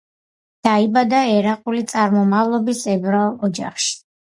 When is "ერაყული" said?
1.33-1.85